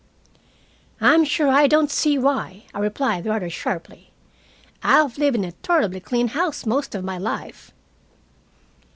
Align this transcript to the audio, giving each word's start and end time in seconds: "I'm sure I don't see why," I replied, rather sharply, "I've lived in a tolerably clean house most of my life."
"I'm 0.99 1.23
sure 1.23 1.49
I 1.49 1.67
don't 1.67 1.91
see 1.91 2.17
why," 2.17 2.63
I 2.73 2.79
replied, 2.79 3.27
rather 3.27 3.51
sharply, 3.51 4.09
"I've 4.81 5.19
lived 5.19 5.35
in 5.37 5.43
a 5.43 5.51
tolerably 5.51 5.99
clean 5.99 6.29
house 6.29 6.65
most 6.65 6.95
of 6.95 7.03
my 7.03 7.19
life." 7.19 7.69